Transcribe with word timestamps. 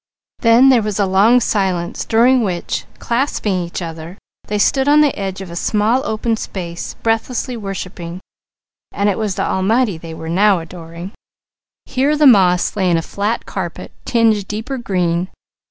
Then 0.39 0.69
there 0.69 0.81
was 0.81 0.97
a 0.99 1.05
long 1.05 1.39
silence 1.39 2.05
during 2.05 2.41
which 2.41 2.85
they 3.03 3.23
stood 4.57 4.87
on 4.89 5.01
the 5.01 5.15
edge 5.15 5.41
of 5.41 5.51
a 5.51 5.55
small 5.55 6.03
open 6.07 6.35
space 6.37 6.95
breathlessly 7.03 7.55
worshipping, 7.55 8.19
but 8.89 9.05
it 9.07 9.19
was 9.19 9.35
the 9.35 9.45
Almighty 9.45 9.99
they 9.99 10.15
were 10.15 10.27
now 10.27 10.57
adoring. 10.57 11.11
Here 11.85 12.17
the 12.17 12.25
moss 12.25 12.75
lay 12.75 12.89
in 12.89 12.97
a 12.97 13.03
flat 13.03 13.45
carpet, 13.45 13.91
tinted 14.03 14.47
deeper 14.47 14.79
green. 14.79 15.29